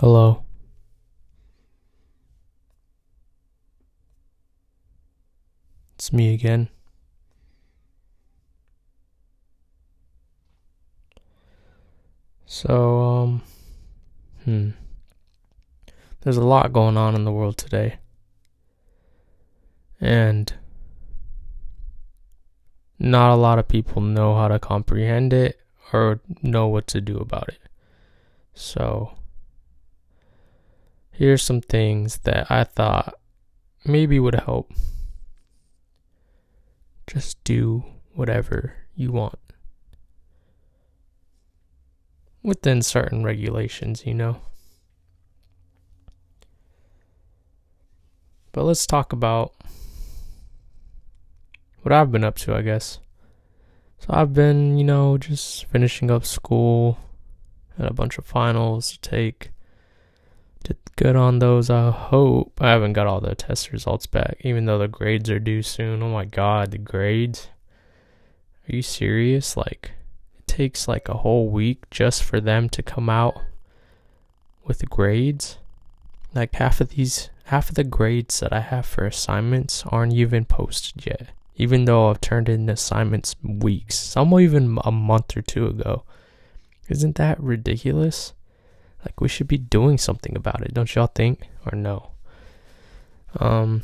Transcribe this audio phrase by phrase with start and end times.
[0.00, 0.44] Hello.
[5.96, 6.68] It's me again.
[12.46, 13.42] So, um,
[14.44, 14.70] hmm.
[16.20, 17.98] There's a lot going on in the world today.
[20.00, 20.52] And
[23.00, 25.58] not a lot of people know how to comprehend it
[25.92, 27.58] or know what to do about it.
[28.54, 29.17] So,
[31.18, 33.14] here's some things that I thought
[33.84, 34.72] maybe would help.
[37.08, 39.40] Just do whatever you want
[42.44, 44.36] within certain regulations, you know.
[48.52, 49.54] But let's talk about
[51.82, 53.00] what I've been up to, I guess.
[53.98, 56.96] So I've been, you know, just finishing up school
[57.76, 59.50] and a bunch of finals to take.
[60.64, 62.58] Did good on those, I hope.
[62.60, 66.02] I haven't got all the test results back, even though the grades are due soon.
[66.02, 67.48] Oh my god, the grades.
[68.68, 69.56] Are you serious?
[69.56, 69.92] Like,
[70.38, 73.40] it takes like a whole week just for them to come out
[74.64, 75.58] with the grades.
[76.34, 80.44] Like, half of these, half of the grades that I have for assignments aren't even
[80.44, 85.66] posted yet even though I've turned in assignments weeks, some even a month or two
[85.66, 86.04] ago.
[86.88, 88.32] Isn't that ridiculous?
[89.04, 91.48] Like we should be doing something about it, don't y'all think?
[91.70, 92.10] Or no?
[93.38, 93.82] Um,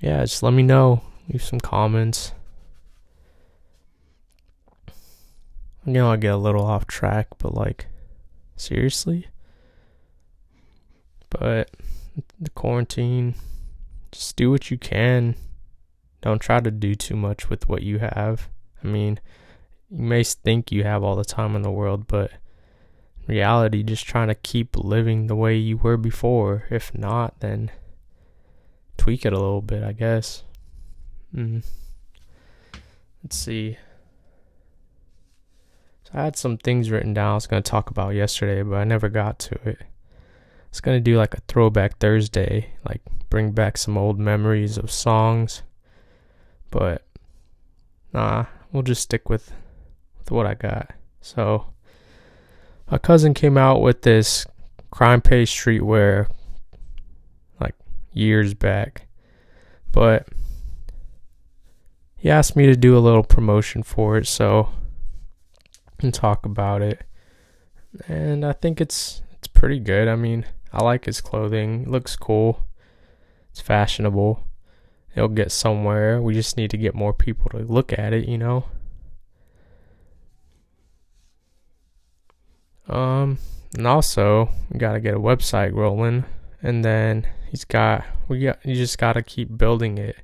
[0.00, 1.02] yeah, just let me know.
[1.28, 2.32] Leave some comments.
[5.84, 7.86] You know, I get a little off track, but like,
[8.56, 9.28] seriously?
[11.30, 11.70] But
[12.40, 13.34] the quarantine,
[14.10, 15.36] just do what you can
[16.26, 18.48] don't try to do too much with what you have.
[18.82, 19.20] I mean,
[19.88, 22.32] you may think you have all the time in the world, but
[23.26, 26.64] reality, just trying to keep living the way you were before.
[26.70, 27.70] If not, then
[28.96, 30.42] tweak it a little bit, I guess.
[31.34, 31.64] Mm.
[33.22, 33.78] Let's see.
[36.04, 38.76] So I had some things written down I was going to talk about yesterday, but
[38.76, 39.78] I never got to it.
[39.80, 44.78] I was going to do like a throwback Thursday, like bring back some old memories
[44.78, 45.62] of songs
[46.70, 47.06] but
[48.12, 49.52] nah, we'll just stick with
[50.18, 50.92] with what I got.
[51.20, 51.66] So
[52.90, 54.46] my cousin came out with this
[54.90, 56.28] crime pay streetwear
[57.60, 57.74] like
[58.12, 59.08] years back.
[59.92, 60.28] But
[62.16, 64.70] he asked me to do a little promotion for it, so
[66.00, 67.02] and talk about it.
[68.08, 70.08] And I think it's it's pretty good.
[70.08, 71.82] I mean, I like his clothing.
[71.82, 72.66] It looks cool.
[73.50, 74.46] It's fashionable
[75.16, 76.20] it'll get somewhere.
[76.20, 78.66] We just need to get more people to look at it, you know.
[82.88, 83.38] Um,
[83.76, 86.24] and also we gotta get a website rolling,
[86.62, 90.16] and then he's got we got you just gotta keep building it,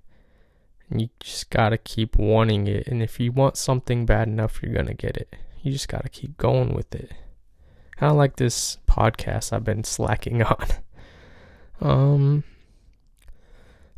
[0.90, 2.86] you just gotta keep wanting it.
[2.86, 5.34] And if you want something bad enough, you're gonna get it.
[5.62, 7.12] You just gotta keep going with it.
[7.96, 10.66] Kind of like this podcast I've been slacking on.
[11.80, 12.44] Um,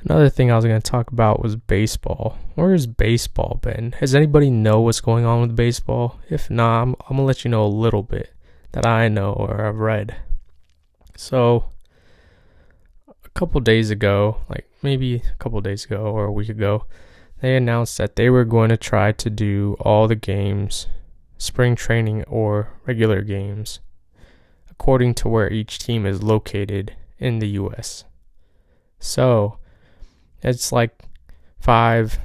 [0.05, 2.37] Another thing I was to talk about was baseball.
[2.57, 3.93] Where has baseball been?
[4.01, 6.21] Has anybody know what's going on with baseball?
[6.29, 8.34] If not, I'm, I'm to let you know a little bit
[8.75, 10.17] that I know or I've read.
[11.17, 11.67] So,
[13.25, 16.85] a couple days ago, like maybe a couple days ago or a week ago,
[17.41, 20.89] they announced that they were going to try to do all the games,
[21.39, 23.79] spring training or regular games,
[24.69, 28.05] according to where each team is located in the US.
[28.99, 29.59] So,
[30.43, 31.05] it's like
[31.61, 32.19] five,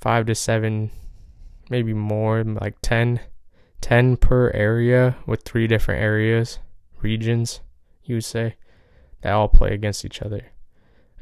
[0.00, 0.92] five to seven,
[1.68, 3.18] maybe more, like 10,
[3.80, 6.58] 10 per area with three different areas,
[7.00, 7.60] regions,
[8.04, 8.56] you would say,
[9.22, 10.46] that all play against each other.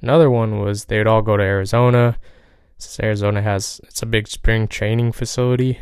[0.00, 2.18] Another one was they would all go to Arizona.
[2.78, 5.80] Since Arizona has it's a big spring training facility,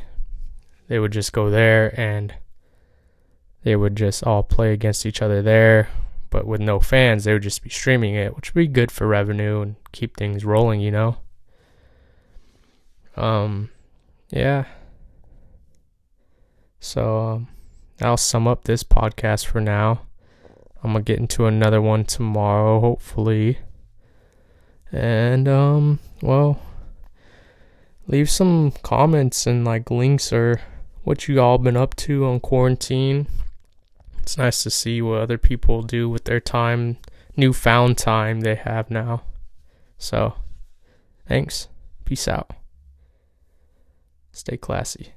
[0.88, 2.34] they would just go there and
[3.62, 5.88] they would just all play against each other there
[6.30, 9.06] but with no fans, they would just be streaming it, which would be good for
[9.06, 11.16] revenue and keep things rolling, you know.
[13.16, 13.70] Um,
[14.30, 14.64] yeah.
[16.86, 17.48] So um,
[18.00, 20.02] I'll sum up this podcast for now.
[20.82, 23.58] I'm gonna get into another one tomorrow, hopefully.
[24.92, 26.60] And um, well,
[28.06, 30.60] leave some comments and like links or
[31.02, 33.26] what you all been up to on quarantine
[34.26, 36.96] it's nice to see what other people do with their time,
[37.36, 39.22] newfound time they have now.
[39.98, 40.34] So,
[41.28, 41.68] thanks.
[42.04, 42.50] Peace out.
[44.32, 45.12] Stay classy.